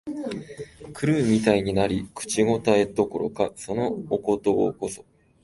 [0.99, 5.05] 狂うみたいになり、口応えどころか、そのお小言こそ、